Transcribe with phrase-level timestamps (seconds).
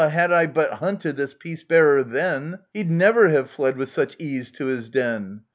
[0.09, 4.49] had I but hunted this peace bearer then, He'd never have fled with such ease
[4.53, 5.41] to his den.